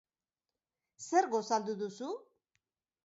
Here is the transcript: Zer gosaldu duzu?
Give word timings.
Zer 1.07 1.29
gosaldu 1.35 1.79
duzu? 1.83 2.09